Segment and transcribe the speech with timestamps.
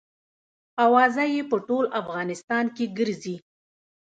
[0.85, 3.35] اوازه یې په ټول افغانستان کې ګرزي.